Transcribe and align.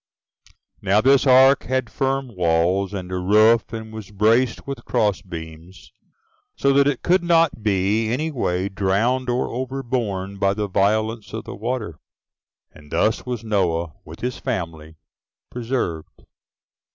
Now 0.81 0.99
this 0.99 1.27
ark 1.27 1.65
had 1.65 1.91
firm 1.91 2.35
walls, 2.35 2.91
and 2.91 3.11
a 3.11 3.19
roof, 3.19 3.71
and 3.71 3.93
was 3.93 4.09
braced 4.09 4.65
with 4.65 4.83
cross 4.83 5.21
beams, 5.21 5.91
so 6.55 6.73
that 6.73 6.87
it 6.87 7.03
could 7.03 7.23
not 7.23 7.61
be 7.61 8.09
any 8.11 8.31
way 8.31 8.67
drowned 8.67 9.29
or 9.29 9.49
overborne 9.53 10.37
by 10.39 10.55
the 10.55 10.67
violence 10.67 11.33
of 11.33 11.43
the 11.43 11.53
water. 11.53 11.99
And 12.71 12.91
thus 12.91 13.27
was 13.27 13.43
Noah, 13.43 13.93
with 14.03 14.21
his 14.21 14.39
family, 14.39 14.95
preserved. 15.51 16.25